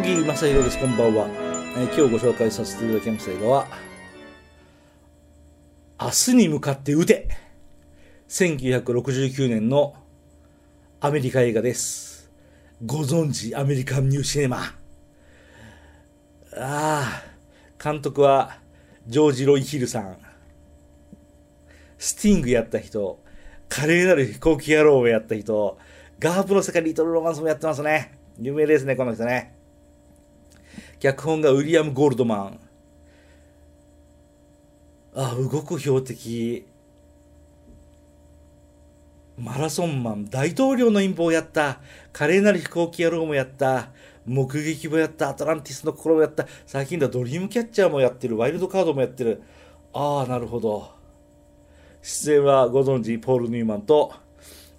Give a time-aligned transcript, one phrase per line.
[0.00, 0.78] 木正弘です。
[0.80, 1.28] こんばんは、
[1.76, 3.66] えー今日ご紹介させていただきます映画は
[6.02, 7.28] 「明日に向かって撃て」
[8.28, 9.94] 1969年の
[11.00, 12.28] アメリカ映画です。
[12.84, 14.62] ご存知アメリカンニューシネマ。
[14.62, 14.72] あ
[16.56, 17.22] あ
[17.82, 18.58] 監督は
[19.06, 20.16] ジョージ・ロイ・ヒルさん。
[21.98, 23.20] スティングやった人
[23.68, 25.78] 華麗なる飛行機野郎をやった人
[26.18, 28.18] ガープの世界リトルロマンスもやってますね。
[28.40, 29.54] 有名ですねこの人ね。
[31.04, 32.60] 脚本がウィリアム・ゴールドマン。
[35.14, 36.66] あ動く標的。
[39.36, 40.24] マラソンマン。
[40.24, 41.82] 大統領の陰謀をやった。
[42.10, 43.90] 華麗なる飛行機野郎もやった。
[44.24, 45.28] 目撃もやった。
[45.28, 46.46] アトランティスの心もやった。
[46.64, 48.38] 最近ではドリームキャッチャーもやってる。
[48.38, 49.42] ワイルドカードもやってる。
[49.92, 50.90] ああなるほど。
[52.00, 54.10] 出演はご存知ポール・ニューマンと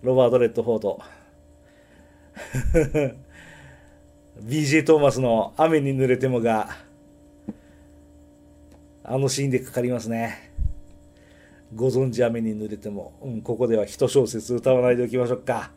[0.00, 1.02] ロバート・レッドフォード。
[4.42, 6.76] BJ トーマスの「雨に濡れても」が
[9.04, 10.52] あのシーンでかかりますね。
[11.74, 15.72] ご存知雨に濡れても、うん、ここでは一小節歌わないでおきましょうか。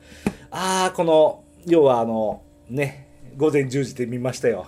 [0.52, 4.67] ああこの要はあのね午前10時で見ましたよ。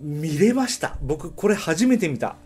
[0.00, 0.98] 見れました。
[1.00, 2.36] 僕これ初めて見た。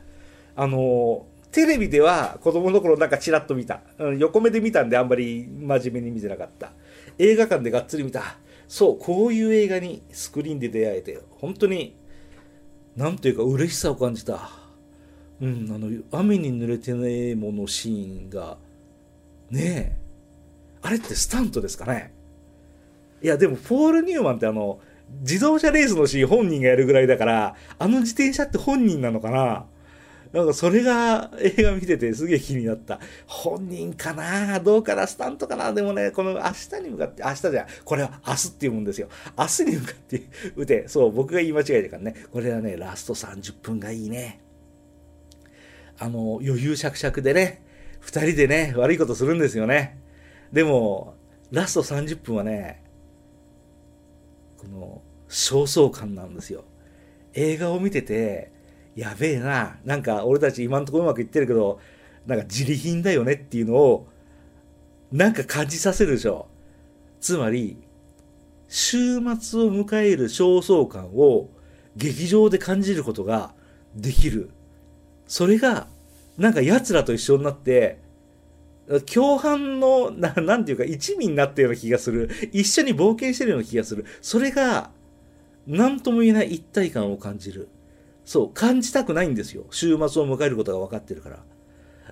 [0.54, 6.72] あのテレビでは子供の頃なんかチラッと見た、うん、横目で見たんであんまり真面目に見てなかった。
[7.18, 8.36] 映画館でがっつり見た。
[8.68, 11.96] そうこういう映画にスクリーンで出会えて本当に
[12.96, 14.50] なんというか嬉しさを感じた。
[15.40, 18.58] うんあの雨に濡れてねえものシーンが
[19.50, 19.96] ねえ。
[20.82, 22.12] あれってスタントですかね。
[23.22, 24.80] いやでもポール・ニューマンってあの
[25.20, 29.66] 自動車レースのシーン本人がやるぐらいだからあの自転車って本人なのかな。
[30.32, 33.00] なんかそれが映画見ててすげえ気になった。
[33.26, 34.60] 本人かな？
[34.60, 35.06] どうかな？
[35.06, 35.72] スタントかな？
[35.72, 37.66] でもね、この明日に向かって、明日じゃん。
[37.84, 39.08] これは明日っていうもんですよ。
[39.38, 40.22] 明日に向かって
[40.54, 40.88] 打て。
[40.88, 42.14] そう、僕が言い間違えたからね。
[42.30, 44.40] これはね、ラスト30分がいいね。
[45.98, 47.62] あの、余裕しゃくしゃくでね、
[48.00, 49.98] 二人でね、悪いことするんですよね。
[50.52, 51.14] でも、
[51.50, 52.84] ラスト30分はね、
[54.58, 56.64] この、焦燥感なんですよ。
[57.34, 58.52] 映画を見てて、
[58.98, 61.78] やべえな、なんか俺たち今んとこうまくいってるけど、
[62.26, 64.08] なんか自利品だよねっていうのを、
[65.12, 66.48] なんか感じさせるでしょ。
[67.20, 67.76] つまり、
[68.66, 71.48] 週末を迎える焦燥感を
[71.94, 73.54] 劇場で感じることが
[73.94, 74.50] できる。
[75.28, 75.86] それが、
[76.36, 78.00] なんか奴らと一緒になって、
[79.14, 82.30] 共犯のな、なんていうか一味になったような気がする。
[82.50, 84.04] 一緒に冒険してるような気がする。
[84.20, 84.90] それが、
[85.68, 87.68] 何とも言えない一体感を感じる。
[88.28, 89.64] そう、感じたくないんですよ。
[89.70, 91.42] 週末を迎えることが分かってるから。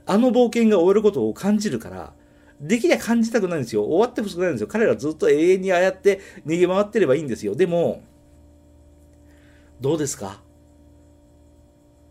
[0.07, 2.15] あの冒険が終わることを感じるから、
[2.59, 3.85] できりゃ感じたくないんですよ。
[3.85, 4.67] 終わってほしくないんですよ。
[4.67, 7.55] 彼らずっと永遠にああやって逃げ回ってればいいんですよ。
[7.55, 8.03] でも、
[9.79, 10.41] どうですか？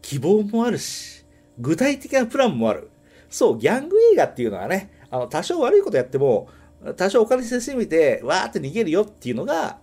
[0.04, 1.26] 希望もあるし、
[1.58, 2.92] 具体的なプランもある。
[3.28, 6.48] そう、ギャング映画っていうのはね、あの、多少悪いことやっても、
[6.96, 9.80] 多少お金せしめて、わーって逃げるよっていうのが、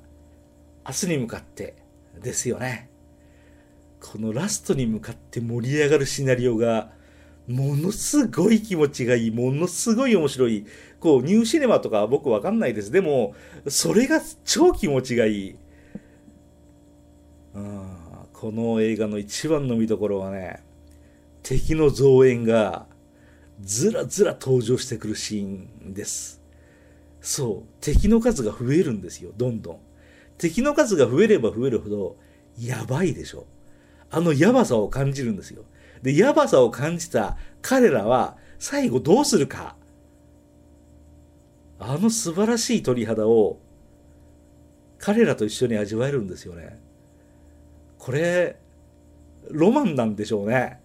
[0.86, 1.74] 明日に向かって
[2.22, 2.88] ですよね。
[4.02, 6.90] このラストに向かって盛り上がるシナリオが、
[7.46, 10.66] ものすごい気持ちがいい、ものすごい面白い。
[10.98, 12.90] こう、ニューシネマとか僕わかんないです。
[12.90, 13.34] でも、
[13.68, 15.56] それが超気持ちがいい。
[17.54, 18.02] うん
[18.32, 20.64] この映画の一番の見どころはね、
[21.44, 22.86] 敵の増援が
[23.60, 26.42] ずらずら登場してくるシーンです。
[27.20, 29.78] そう、敵の数が増えるんですよ、どんどん。
[30.38, 32.16] 敵の数が増えれば増えるほど、
[32.58, 33.46] やばいでしょ。
[34.12, 35.64] あのやばさを感じるんですよ。
[36.02, 39.74] で、やばさを感じた彼らは、最後どうするか。
[41.78, 43.58] あの素晴らしい鳥肌を、
[44.98, 46.78] 彼らと一緒に味わえるんですよね。
[47.98, 48.58] これ、
[49.50, 50.78] ロマンなんでしょうね。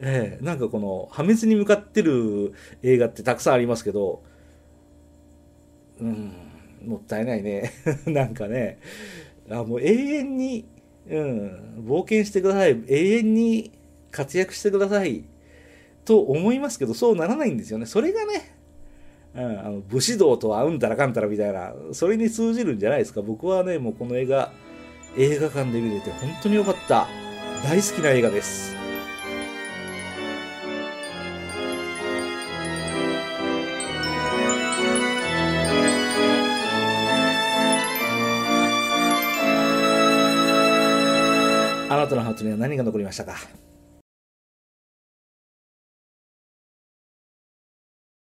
[0.00, 2.52] ええなんかこの破滅に向かってる
[2.82, 4.22] 映画ってたくさんありますけど、
[6.00, 6.32] うん、
[6.84, 7.72] もったいないね。
[8.06, 8.78] なんかね、
[9.50, 10.66] あもう永遠に、
[11.08, 12.82] うん、冒険してください。
[12.88, 13.70] 永遠に
[14.10, 15.24] 活躍してください。
[16.04, 17.86] と思いますけど、そうならないんですよね。
[17.86, 18.54] それがね、
[19.34, 23.22] うん、あの武士道とはうんたらかんたらみたいな、それに通じるんじゃないですか。
[23.22, 24.52] 僕はね、もうこの映画、
[25.16, 27.06] 映画館で見れて本当に良かった。
[27.64, 28.75] 大好きな映画です。
[42.06, 43.34] あなたのハートには何が残りましたか？